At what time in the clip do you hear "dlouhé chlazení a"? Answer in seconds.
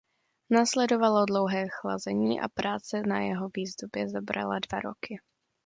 1.25-2.47